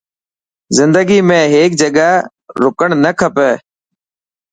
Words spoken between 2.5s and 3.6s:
رڪرڻ نه کپي.